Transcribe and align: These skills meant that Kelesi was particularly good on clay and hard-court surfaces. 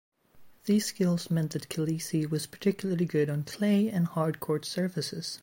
These 0.65 0.87
skills 0.87 1.29
meant 1.29 1.51
that 1.51 1.69
Kelesi 1.69 2.27
was 2.27 2.47
particularly 2.47 3.05
good 3.05 3.29
on 3.29 3.43
clay 3.43 3.87
and 3.87 4.07
hard-court 4.07 4.65
surfaces. 4.65 5.37